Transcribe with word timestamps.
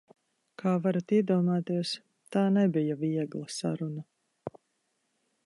Kā 0.61 0.71
varat 0.85 1.13
iedomāties, 1.17 1.91
tā 2.37 2.47
nebija 2.57 2.99
viegla 3.05 3.47
saruna. 3.59 4.09